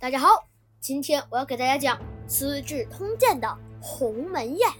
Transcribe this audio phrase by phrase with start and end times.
[0.00, 0.46] 大家好，
[0.78, 4.70] 今天我要给大家讲《资治通鉴》的鸿门宴。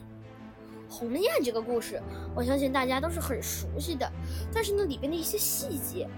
[0.88, 2.00] 鸿门宴这个故事，
[2.36, 4.08] 我相信大家都是很熟悉的，
[4.54, 6.08] 但是呢，里边的一些细节，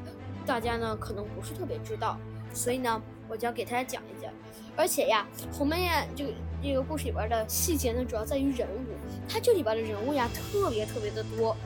[0.45, 2.19] 大家呢可能不是特别知道，
[2.53, 4.31] 所以呢，我就要给大家讲一讲。
[4.77, 8.85] 而且呀，鸿门宴这个这个故事里边的细节呢，主要在于人物，
[9.27, 11.57] 它这里边的人物呀，特别特别的多。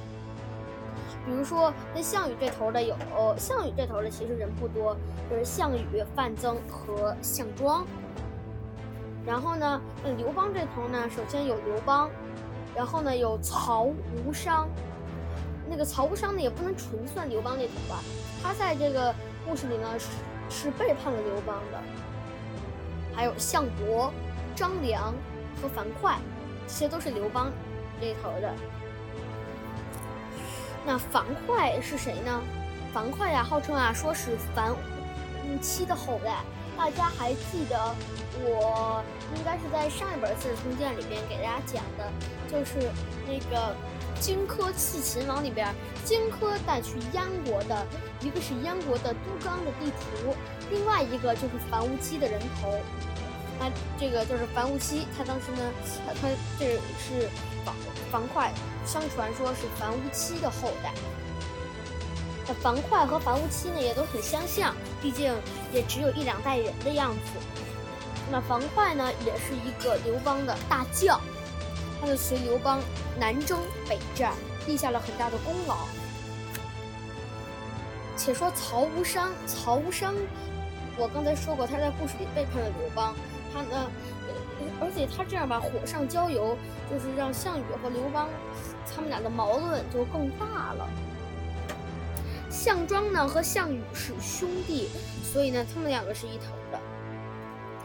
[1.26, 2.94] 比如说，那项羽这头的有
[3.38, 4.96] 项羽这头的其实人不多，
[5.30, 7.86] 就是项羽、范增和项庄。
[9.24, 12.10] 然后呢，那刘邦这头呢，首先有刘邦，
[12.76, 14.68] 然后呢有曹无伤。
[15.66, 18.02] 那个曹无伤呢，也不能纯算刘邦那头吧，
[18.42, 19.14] 他在这个
[19.48, 20.08] 故事里呢是
[20.50, 21.78] 是背叛了刘邦的。
[23.16, 24.12] 还有项伯、
[24.54, 25.14] 张良
[25.62, 26.18] 和樊哙，
[26.66, 27.50] 这些都是刘邦
[27.98, 28.52] 这头的。
[30.86, 32.42] 那樊哙是谁呢？
[32.92, 36.40] 樊哙呀，号称啊说是樊无期的后代。
[36.76, 37.94] 大家还记得
[38.42, 39.02] 我
[39.36, 42.10] 应该是在上一本《资治通鉴》里边给大家讲的，
[42.50, 42.90] 就是
[43.26, 43.74] 那个
[44.20, 45.72] 荆轲刺秦王里边，
[46.04, 47.86] 荆轲带去燕国的
[48.20, 50.34] 一个是燕国的都纲的地图，
[50.70, 52.74] 另外一个就是樊无期的人头。
[53.58, 55.72] 那这个就是樊无期，他当时呢，
[56.06, 57.28] 他他这是
[57.64, 57.74] 樊
[58.10, 58.50] 樊哙。
[58.86, 60.92] 相传说是樊无期的后代。
[62.46, 65.34] 那樊哙和樊无期呢也都很相像，毕竟
[65.72, 67.30] 也只有一两代人的样子。
[68.30, 71.18] 那樊哙呢也是一个刘邦的大将，
[71.98, 72.78] 他就随刘邦
[73.18, 74.34] 南征北战，
[74.66, 75.78] 立下了很大的功劳。
[78.18, 80.14] 且说曹无伤，曹无伤，
[80.98, 83.14] 我刚才说过他在故事里背叛了刘邦，
[83.54, 83.90] 他呢。
[84.80, 86.56] 而且他这样吧，火上浇油，
[86.90, 88.28] 就是让项羽和刘邦
[88.92, 90.88] 他们俩的矛盾就更大了。
[92.50, 94.88] 项庄呢和项羽是兄弟，
[95.22, 96.80] 所以呢他们两个是一头的。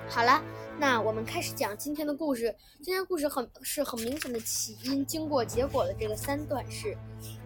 [0.09, 0.41] 好了，
[0.79, 2.55] 那我们开始讲今天的故事。
[2.81, 6.97] 今天故事很是很明显的起因、经过、结果的这个三段式。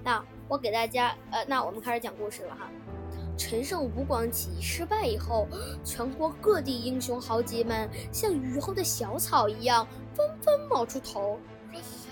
[0.03, 2.69] 那我给大家，呃，那我们开始讲故事了哈。
[3.38, 5.47] 陈胜吴广起义失败以后，
[5.83, 11.39] 全国各地英雄豪杰们像雨后的小草一样纷纷冒出头。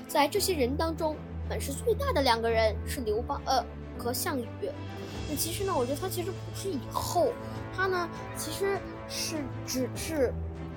[0.07, 1.15] 在这些人当中，
[1.47, 3.63] 本事最大的两个人是刘邦呃
[3.97, 4.45] 和项羽。
[5.29, 7.29] 那其实呢，我觉得他其实不是以后，
[7.73, 8.77] 他呢其实
[9.07, 10.33] 是只是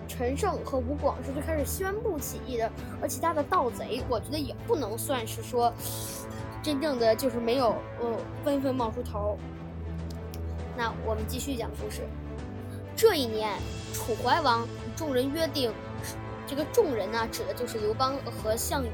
[0.06, 5.72] 陈胜和吴广是最开始宣布起义的，而其他的盗贼，我觉得也不能算是说
[6.62, 9.36] 真正的就是没有呃纷纷冒出头。
[10.76, 12.02] 那我们继续讲故事。
[12.96, 13.58] 这一年，
[13.92, 15.72] 楚怀王与众人约定，
[16.46, 18.88] 这个众人呢，指的就是刘邦和项羽，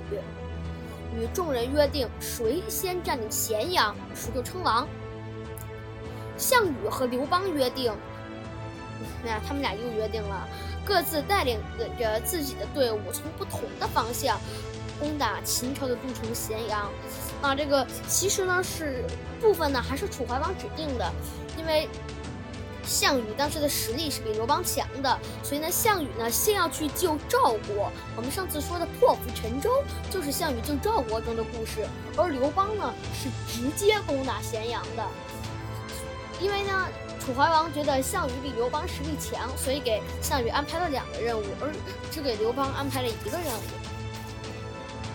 [1.16, 4.86] 与众人约定，谁先占领咸阳，谁就称王。
[6.36, 7.92] 项羽和刘邦约定，
[9.22, 10.48] 那他们俩又约定了，
[10.84, 11.58] 各自带领
[11.98, 14.38] 着自己的队伍，从不同的方向
[15.00, 16.88] 攻打秦朝的都城咸阳。
[17.42, 19.02] 啊，这个其实呢是
[19.40, 21.12] 部分呢还是楚怀王指定的。
[21.56, 21.88] 因为
[22.84, 27.90] 项羽当时的实力是比刘邦强的，所以呢，项羽呢先要去救赵国。
[28.16, 29.70] 我们上次说的破釜沉舟
[30.10, 31.86] 就是项羽救赵国中的故事，
[32.16, 35.06] 而刘邦呢是直接攻打咸阳的。
[36.40, 36.88] 因为呢，
[37.20, 41.70] 楚怀王觉得项羽比刘邦实力强，所以给项羽安排了两个任务，而
[42.10, 43.79] 只给刘邦安排了一个任务。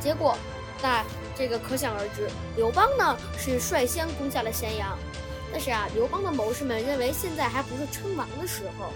[0.05, 0.37] 结果，
[0.83, 1.03] 那
[1.35, 4.95] 这个可想而知，刘邦呢是率先攻下了咸阳。
[5.51, 8.93] 但是啊，刘邦的谋士们认为现在还不是称王的时候。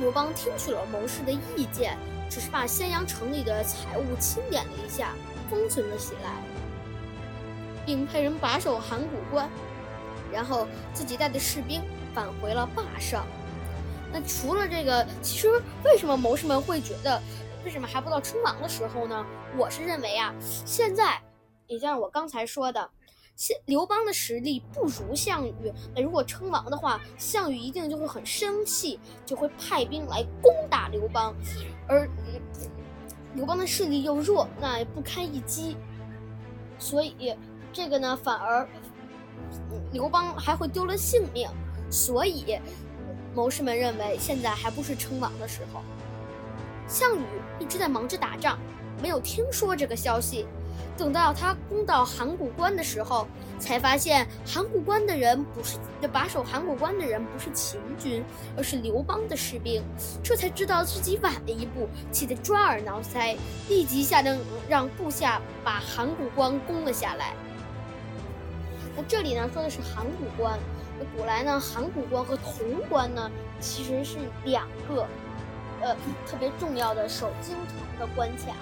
[0.00, 1.98] 刘邦听取了谋士的意见，
[2.30, 5.12] 只是把咸阳城里的财物清点了一下，
[5.50, 6.40] 封存了起来，
[7.84, 9.46] 并派人把守函谷关，
[10.32, 11.82] 然后自己带的士兵
[12.14, 13.26] 返回了坝上。
[14.10, 15.50] 那除了这个，其实
[15.84, 17.20] 为什么谋士们会觉得，
[17.64, 19.24] 为什么还不到称王的时候呢？
[19.56, 21.20] 我是认为啊，现在，
[21.66, 22.90] 也就像我刚才说的。
[23.34, 31.34] 现刘邦的实力不如项羽，那如果称王的话，项羽一定就会很生气，就会派兵来攻打刘邦，
[31.88, 32.06] 而
[33.34, 35.78] 刘邦的势力又弱，那不堪一击，
[36.78, 37.34] 所以
[37.72, 38.68] 这个呢，反而
[39.92, 41.48] 刘邦还会丢了性命。
[41.90, 42.58] 所以
[43.34, 45.80] 谋士们认为，现在还不是称王的时候。
[46.86, 47.24] 项羽
[47.62, 48.58] 一直在忙着打仗，
[49.00, 50.46] 没有听说这个消息。
[50.98, 53.26] 等到他攻到函谷关的时候，
[53.58, 55.78] 才发现函谷关的人不是
[56.12, 58.22] 把守函谷关的人不是秦军，
[58.56, 59.80] 而是刘邦的士兵。
[60.24, 63.36] 这才知道自己晚了一步，气得抓耳挠腮，
[63.68, 64.38] 立即下令
[64.68, 67.32] 让部下把函谷关攻了下来。
[68.96, 70.58] 那这里呢，说的是函谷关。
[70.98, 73.30] 那古来呢，函谷关和潼关呢，
[73.60, 75.06] 其实是两个
[75.82, 75.94] 呃
[76.26, 78.54] 特别重要的守京城的关卡。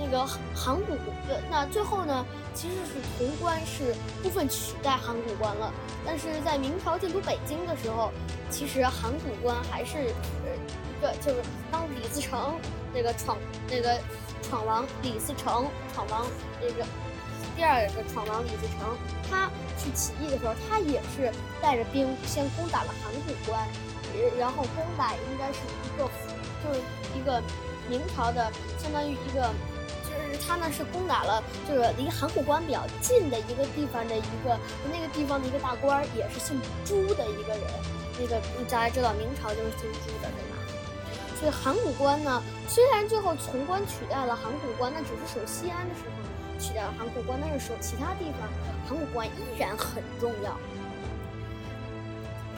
[0.00, 0.92] 那个函谷
[1.28, 3.92] 呃，那最后呢，其实是潼关是
[4.22, 5.72] 部分取代函谷关了。
[6.06, 8.12] 但是在明朝进驻北京的时候，
[8.48, 11.42] 其实函谷关还是呃一个就是
[11.72, 12.54] 当李自成
[12.94, 13.36] 那个闯
[13.68, 13.98] 那个
[14.40, 16.28] 闯王李自成闯王
[16.60, 16.86] 那个
[17.56, 18.96] 第二个闯王李自成，
[19.28, 23.66] 他去起义的时候，他也是带着兵先攻打了函谷关，
[24.38, 26.08] 然后攻打应该是一个
[26.64, 26.80] 就是
[27.18, 27.42] 一个
[27.88, 29.52] 明朝的相当于一个。
[30.08, 34.58] 就是他呢是攻打了，就是离函谷关比较近的一个地方的一个
[34.90, 37.62] 那个地方的一个大官，也是姓朱的一个人。
[38.18, 40.56] 那个大家知道明朝就是姓朱的，对吗？
[41.38, 48.48] 所以函谷关呢，虽然最后潼关取代了函谷关，那只是守西安的时候取代了函谷关，但是守其他地方，
[48.88, 50.56] 函谷关依然很重要。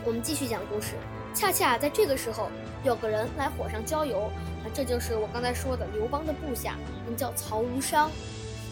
[0.05, 0.95] 我们继续讲故事。
[1.35, 2.49] 恰恰在这个时候，
[2.85, 4.31] 有个人来火上浇油，
[4.63, 8.11] 啊，这就是我刚才说的刘邦的部下，名叫曹无伤。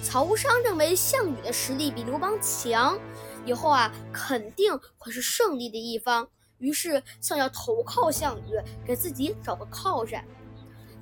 [0.02, 2.98] 曹无伤认为项羽的实力比刘邦强，
[3.44, 6.28] 以后啊肯定会是胜利的一方，
[6.58, 10.24] 于是想要投靠项羽，给自己找个靠山。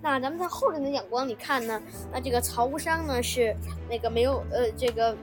[0.03, 1.83] 那咱们在后人的眼光里看呢，
[2.13, 3.57] 那这个曹无伤呢是
[3.89, 5.17] 那个没有呃这个。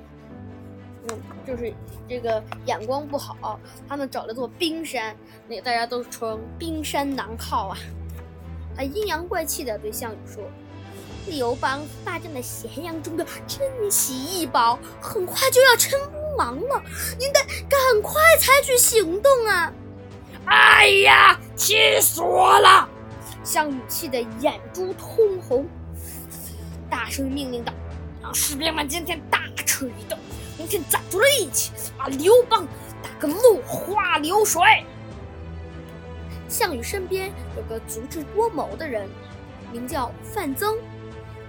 [1.09, 1.73] 嗯，就是
[2.07, 5.15] 这个眼光不好，他们找了座冰山，
[5.47, 7.77] 那大家都称冰山难靠啊。
[8.75, 10.43] 他阴阳怪气的对项羽说
[11.27, 15.99] ：“刘邦霸占了咸阳中的珍奇异宝，很快就要称
[16.37, 16.81] 王了，
[17.19, 17.39] 您得
[17.69, 19.71] 赶快采取行动啊！”
[20.45, 22.89] 哎呀，气死我了！
[23.43, 25.67] 项羽气得眼珠通红，
[26.89, 27.73] 大声命令道
[28.23, 30.17] ：“让士兵们今天大吃一顿。”
[30.63, 32.65] 明天攒足了力气，把刘邦
[33.03, 34.63] 打个落花流水。
[36.47, 39.09] 项羽身边有个足智多谋的人，
[39.73, 40.77] 名叫范增，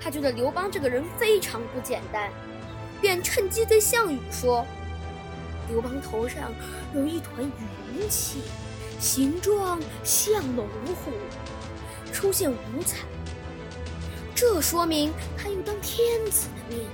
[0.01, 2.29] 他觉得刘邦这个人非常不简单，
[3.01, 4.67] 便趁机对项羽说
[5.71, 6.53] ：“刘邦头上
[6.93, 7.41] 有一团
[7.97, 8.41] 云气，
[8.99, 10.67] 形状像龙
[11.05, 11.13] 虎，
[12.13, 12.99] 出现五彩，
[14.35, 16.89] 这说明他有当天子的命。”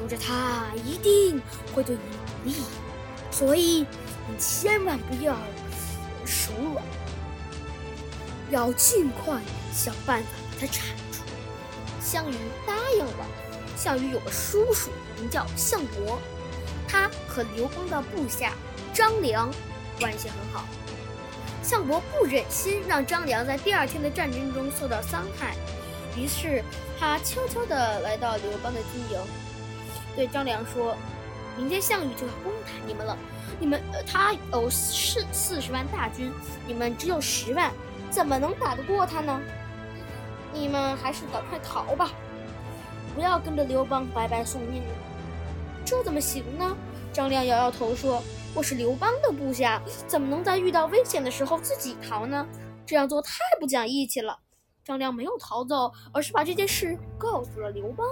[0.00, 1.40] 留着他一定
[1.74, 2.00] 会对你
[2.42, 2.56] 不利，
[3.30, 3.86] 所以
[4.26, 5.36] 你千万不要
[6.24, 6.82] 手软，
[8.50, 9.38] 要尽快
[9.72, 11.22] 想办法把他铲除。
[12.00, 12.34] 项羽
[12.66, 13.26] 答应了。
[13.76, 16.18] 项羽有个叔叔名叫项伯，
[16.88, 18.54] 他和刘邦的部下
[18.92, 19.50] 张良
[19.98, 20.66] 关系很好。
[21.62, 25.54] 项伯不忍心让张良在第二天的战争中受到伤害，
[26.16, 26.62] 于是
[26.98, 29.18] 他悄悄地来到刘邦的军营。
[30.16, 30.96] 对张良说
[31.56, 33.16] ：“明天项羽就要攻打你们了，
[33.58, 36.32] 你们，他有四四十万大军，
[36.66, 37.72] 你们只有十万，
[38.10, 39.40] 怎么能打得过他呢？
[40.52, 42.10] 你们还是赶快逃吧，
[43.14, 44.88] 不要跟着刘邦白白送命了。
[45.84, 46.76] 这怎么行呢？”
[47.12, 48.22] 张良摇摇头说
[48.54, 52.46] ：“我是刘邦的部下，怎么能在遇到危险的时候自己逃呢？
[52.86, 54.38] 这样做太不讲义气了。”
[54.84, 58.06] 张良没有逃走，而是把这件事告诉了刘邦。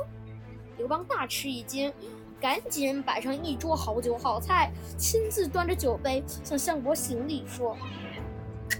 [0.78, 1.92] 刘邦大吃一惊，
[2.40, 7.76] 赶紧摆上一桌好酒好菜，亲自端着酒杯向相国行礼说：“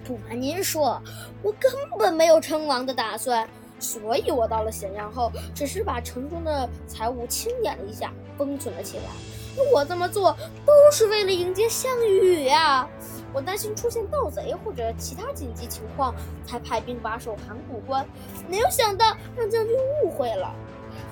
[0.07, 1.03] 不瞒您说，
[1.43, 3.49] 我根本没有称王的打算，
[3.81, 9.03] 所以我到了咸阳后，只是把城中的财物清点了一下，封存了起来。
[9.75, 10.31] 我这么做
[10.65, 12.89] 都是为了迎接项羽呀！
[13.33, 16.15] 我担心出现盗贼或者其他紧急情况，
[16.47, 18.07] 才派兵把守函谷关，
[18.49, 20.55] 没有想到让将军误会了。”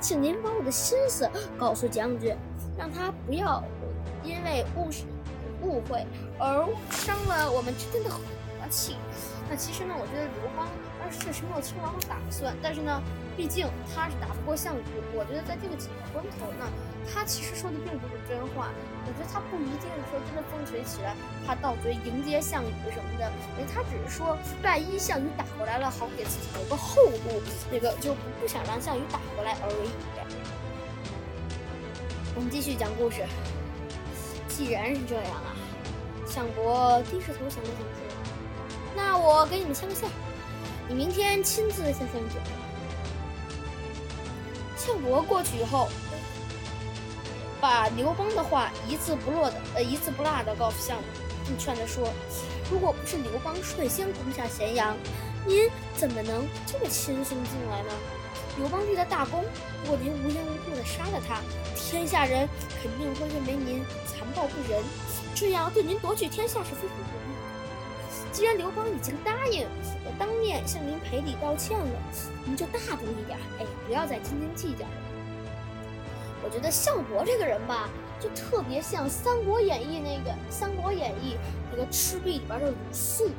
[0.01, 1.29] 请您把我的心思
[1.59, 2.37] 告诉将军，
[2.79, 3.63] 让他不要
[4.23, 4.91] 因为误
[5.63, 6.07] 误会
[6.39, 8.21] 而伤了我们之间的和
[8.71, 8.97] 气。
[9.49, 10.69] 那其实呢，我觉得刘邦
[11.11, 13.03] 确实没有称王的打算，但是呢，
[13.37, 14.83] 毕竟他是打不过项羽。
[15.15, 16.67] 我觉得在这个紧要关头呢，
[17.09, 18.71] 他其实说的并不是真话。
[19.07, 21.15] 我觉得他不一定说真的风吹起来，
[21.47, 23.31] 他到嘴迎接项羽什么的，
[23.73, 29.91] 他只是说，万一项羽打过来了，好给自己留个后路，那个就不想让项羽打过来而已。
[32.35, 33.25] 我们继续讲故事。
[34.49, 35.55] 既然是这样啊，
[36.27, 38.07] 项伯低着头想了想说。
[38.97, 40.09] 那我给你们牵个线，
[40.89, 42.43] 你明天亲自向项羽讲。
[44.77, 45.89] 项伯过去以后，
[47.61, 51.05] 把刘邦的话一字不落的呃一字不落的告诉项羽，
[51.45, 52.09] 并劝他说
[52.71, 54.97] ：“如果不是刘邦率先攻下咸阳，
[55.45, 57.91] 您怎么能这么轻松进来呢？
[58.59, 59.45] 刘邦立了大功，
[59.83, 61.41] 如果您无缘无故的杀了他，
[61.75, 62.49] 天下人
[62.81, 64.85] 肯定会认为您残暴不仁，
[65.35, 67.36] 这样对您夺取天下是非常不利的。
[68.37, 69.67] 既然刘邦已经答应
[70.05, 71.87] 我当面向您赔礼道歉了，
[72.45, 74.91] 您就大度一点，哎，不要再斤斤计较了。
[76.45, 77.89] 我觉得项伯这个人吧，
[78.21, 81.35] 就特别像《三国演义》那个《三国演义》
[81.73, 83.31] 那个赤壁里边的鲁肃。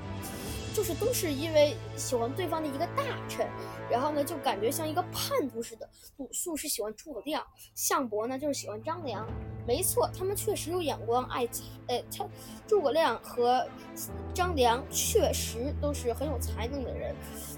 [0.78, 3.50] 就是都是因为喜欢对方的一个大臣，
[3.90, 5.90] 然后呢就感觉像一个叛徒似的。
[6.18, 7.44] 鲁肃是喜欢诸葛亮，
[7.74, 9.28] 项伯呢就是喜欢张良。
[9.66, 11.64] 没错，他们确实有眼光，爱才。
[11.88, 12.24] 呃，他
[12.68, 13.68] 诸葛亮和
[14.36, 17.16] 张良确实都是很有才能的人，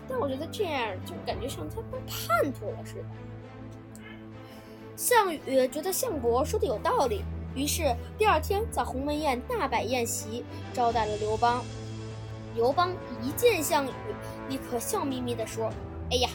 [0.08, 3.04] 但我觉得这样就感觉像他当叛徒了似的。
[4.96, 7.22] 项羽觉得项伯说的有道理，
[7.54, 11.62] 于是第二天在鸿门宴大摆宴席，招待了刘邦。
[12.60, 13.90] 刘邦一见项羽，
[14.50, 15.72] 立刻笑眯眯地说
[16.12, 16.30] ：“哎呀，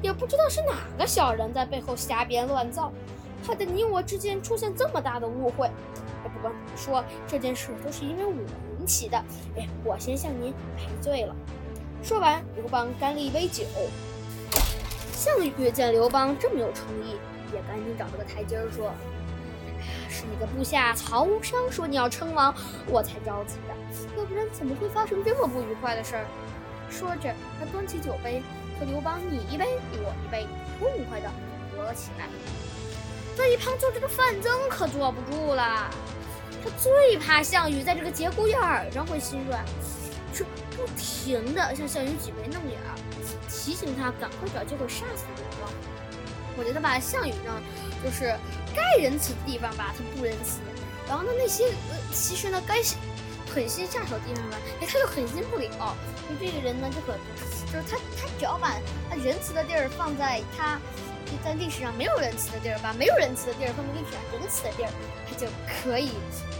[0.00, 2.90] 也不知道是哪个小人在背后瞎编乱造，
[3.46, 5.70] 害得你我之间出现这么大的误会。
[6.22, 8.32] 不管怎么说，这件事都是因为我
[8.80, 9.18] 引起的。
[9.58, 11.36] 哎，我先向您赔罪了。”
[12.02, 13.62] 说完，刘邦干了一杯酒。
[15.12, 17.16] 项羽见刘邦这么有诚意，
[17.52, 18.90] 也赶紧找了个台阶儿说。
[20.16, 22.54] 是你的部下曹无伤说你要称王，
[22.86, 23.74] 我才着急的，
[24.16, 26.24] 要不然怎么会发生这么不愉快的事儿？
[26.88, 28.42] 说着，他端起酒杯，
[28.80, 30.46] 和刘邦你一杯我一杯，
[30.78, 31.30] 痛快的
[31.76, 32.26] 喝了起来。
[33.36, 35.90] 在一旁坐着的范增可坐不住了，
[36.64, 39.62] 他最怕项羽在这个节骨眼儿上会心软，
[40.32, 42.80] 是不停的向项羽挤眉弄眼，
[43.50, 45.55] 提醒他赶快找机会杀死刘邦。
[46.58, 47.62] 我觉得吧，项羽呢，
[48.02, 48.34] 就是
[48.74, 50.60] 该仁慈的地方吧，他不仁慈；
[51.06, 52.82] 然后呢，那些呃，其实呢，该
[53.52, 55.96] 狠心下手的地方吧，哎，他又狠心不了。
[56.28, 57.18] 就这个人呢，就很，
[57.72, 58.74] 就是他，他只要把
[59.08, 60.80] 他仁慈的地儿放在他
[61.44, 64.90] 在历史上没有仁慈的地儿，把没有仁慈的地儿放在历史上仁慈的地儿，
[65.28, 66.10] 他就可以。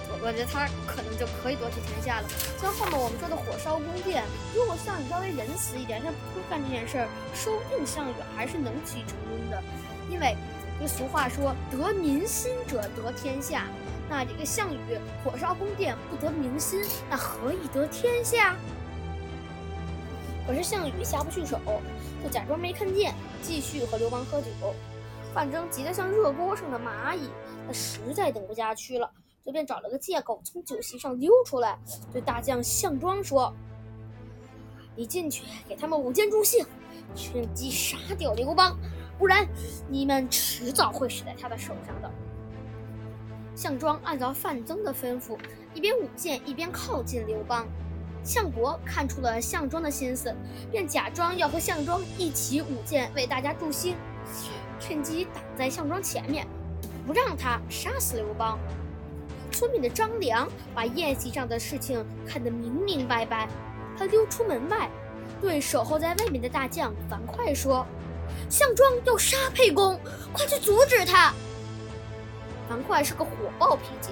[0.09, 2.29] 我觉得他可能就可以夺取天下了。
[2.61, 9.63] 像后面我们说的火烧宫殿，如果项羽稍微仁慈一点，他不会干这件事儿，说不定项羽还是能取成功的。
[10.11, 10.37] 因为
[10.87, 13.67] 俗话说“得民心者得天下”，
[14.09, 18.57] 那这个项羽火烧宫殿不得民心，那何以得天下？
[20.47, 21.59] 可是项羽下不去手，
[22.23, 24.49] 就假装没看见，继续和刘邦喝酒。
[25.35, 27.29] 范增急得像热锅上的蚂蚁，
[27.67, 29.11] 他实在等不下去了。
[29.47, 31.79] 就便找了个借口从酒席上溜出来，
[32.13, 33.55] 对大将项庄说
[34.97, 36.67] ：“你进去给他们舞剑助兴，
[37.15, 38.77] 趁机杀掉刘邦，
[39.17, 39.47] 不然
[39.89, 42.11] 你们迟早会死在他的手上的。”
[43.55, 45.39] 项庄按照范增的吩咐，
[45.73, 47.65] 一边舞剑一边靠近刘邦。
[48.25, 50.35] 项伯看出了项庄的心思，
[50.73, 53.95] 便假装要和项庄一起舞剑为大家助兴，
[54.81, 56.45] 趁机挡在项庄前面，
[57.07, 58.59] 不让他杀死刘邦。
[59.57, 63.49] 聪明的张良把宴席上的事情看得明明白白，
[63.97, 64.87] 他溜出门外，
[65.41, 67.87] 对守候在外面的大将樊哙说
[68.51, 69.99] ：“项庄要杀沛公，
[70.31, 71.33] 快去阻止他！”
[72.69, 74.11] 樊哙是个火爆脾气，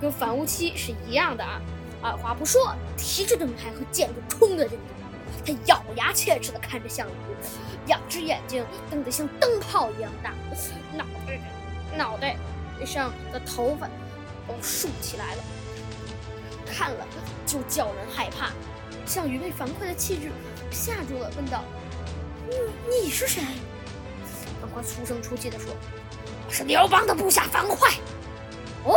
[0.00, 1.60] 跟樊无期是一样的啊！
[2.00, 5.52] 二话不说，提着盾牌和剑就冲了进去。
[5.52, 7.10] 他咬牙切齿地看着项羽，
[7.88, 10.32] 两只眼睛瞪得像灯泡一样大，
[10.96, 11.40] 脑袋
[11.96, 12.36] 脑袋
[12.86, 13.88] 上的头发。
[14.46, 15.42] 都竖起来了，
[16.66, 17.06] 看了
[17.46, 18.50] 就叫人害怕。
[19.06, 20.30] 项羽被樊哙的气质
[20.70, 21.62] 吓住了，问道
[22.48, 22.56] ：“你
[23.04, 23.42] 你是谁？”
[24.60, 25.74] 樊哙粗声粗气地说
[26.48, 27.76] ：“我是刘邦的部下樊哙。”
[28.84, 28.94] 哦，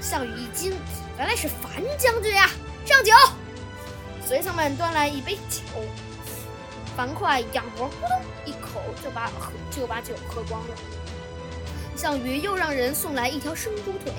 [0.00, 0.74] 项羽一惊，
[1.18, 2.50] 原来是樊将军呀！
[2.84, 3.12] 上酒。
[4.26, 5.60] 随从们端来一杯酒，
[6.96, 9.30] 樊哙仰脖咕咚一口就把
[9.70, 10.76] 就把酒喝光了。
[11.96, 14.12] 项羽又让人送来一条生猪腿。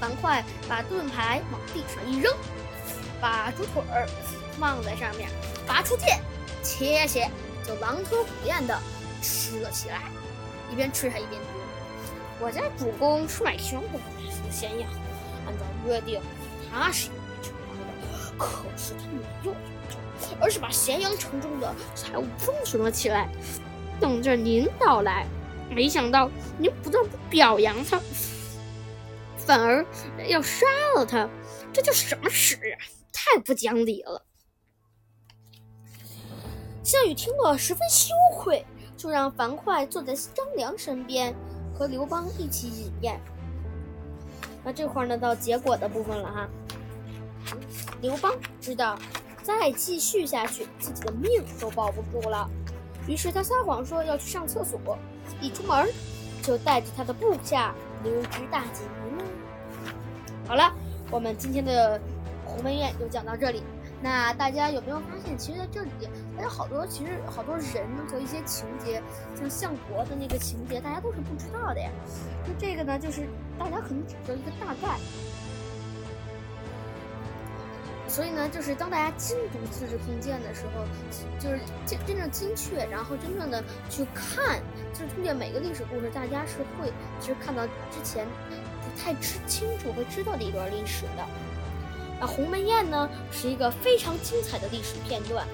[0.00, 2.32] 樊哙把盾牌往地上一扔，
[3.20, 4.08] 把猪腿儿
[4.58, 5.28] 放在上面，
[5.66, 6.20] 拔出剑，
[6.62, 7.30] 切切，
[7.66, 8.78] 就狼吞虎咽的
[9.20, 10.02] 吃了起来。
[10.72, 11.60] 一边吃还一边说
[12.40, 13.98] ：“我家主公是买凶的，
[14.50, 14.88] 咸阳，
[15.46, 16.20] 按照约定，
[16.70, 19.52] 他是要称王的，可是他没有
[19.90, 23.28] 成而是把咸阳城中的财物封存了起来，
[24.00, 25.26] 等着您到来。
[25.68, 28.00] 没想到您不但不表扬他。”
[29.50, 29.84] 反而
[30.28, 30.64] 要杀
[30.94, 31.28] 了他，
[31.72, 32.78] 这叫什么事啊？
[33.12, 34.24] 太不讲理了！
[36.84, 38.64] 项羽听了十分羞愧，
[38.96, 41.34] 就让樊哙坐在张良身边，
[41.74, 43.20] 和刘邦一起饮宴。
[44.62, 46.48] 那这块呢，到结果的部分了哈。
[48.00, 48.96] 刘邦知道
[49.42, 52.48] 再继续下去，自己的命都保不住了，
[53.08, 54.96] 于是他撒谎说要去上厕所，
[55.40, 55.88] 一出门
[56.40, 58.82] 就带着他的部下溜之大吉。
[60.50, 60.74] 好了，
[61.12, 62.00] 我们今天的
[62.44, 63.62] 鸿门宴就讲到这里。
[64.02, 65.90] 那大家有没有发现，其实在这里，
[66.36, 69.00] 大家好多其实好多人和一些情节，
[69.38, 71.88] 像相国的那个情节，大家都是不知道的呀。
[72.44, 73.28] 那这个呢，就是
[73.60, 74.98] 大家可能只知道一个大概。
[78.08, 80.84] 所以呢，就是当大家精读《资治通鉴》的时候，
[81.38, 84.58] 就是真真正精确，然后真正的去看
[84.92, 88.26] 《资治通鉴》每个历史故事，大家是会其实看到之前
[88.82, 91.26] 不太知清楚和知道的一段历史的。
[92.20, 95.46] 那鸿门宴呢，是一个非常精彩的历史片段，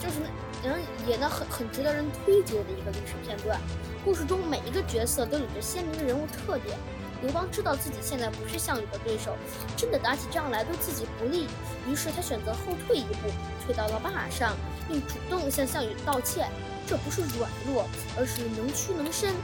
[0.00, 0.20] 就是
[0.62, 3.60] 人也呢很很值得人推究的一个历史片段。
[4.04, 6.76] 故事中每一个角色都有着鲜明的人物特点。
[7.22, 9.34] 刘邦知道自己现在不是项羽的对手，
[9.78, 11.48] 真的打起仗来对自己不利，
[11.88, 13.30] 于是他选择后退一步，
[13.64, 14.56] 退到了坝上，
[14.86, 16.50] 并主动向项羽道歉。
[16.86, 19.34] 这不是软弱，而是能屈能伸，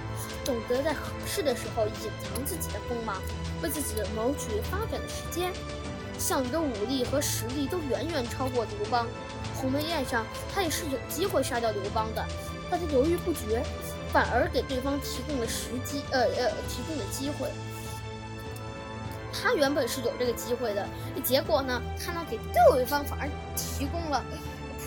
[0.45, 3.17] 懂得在合适的时候隐藏自己的锋芒，
[3.63, 5.51] 为自己谋取发展的时间。
[6.19, 9.07] 项羽的武力和实力都远远超过刘邦。
[9.57, 12.23] 鸿门宴上，他也是有机会杀掉刘邦的，
[12.71, 13.63] 但他犹豫不决，
[14.13, 17.49] 反而给对方提供了时机，呃呃，提供了机会。
[19.41, 20.87] 他原本是有这个机会的，
[21.25, 24.23] 结果呢，他呢给对方反而提供了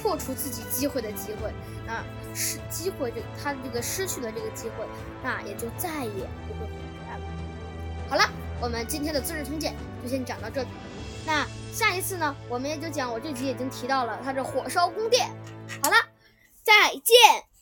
[0.02, 1.50] 破除自己机会的机会。
[1.86, 2.02] 啊，
[2.34, 4.86] 失机会这他这个失去了这个机会，
[5.22, 6.72] 那也就再也不会回
[7.10, 7.24] 来了。
[8.10, 8.24] 好了，
[8.62, 10.70] 我们今天的《资治通鉴》就先讲到这里。
[11.26, 15.30] 那下一次呢，我们也就讲我这集已经提到了他这火烧宫殿。
[15.82, 15.96] 好了，
[16.64, 17.53] 再见。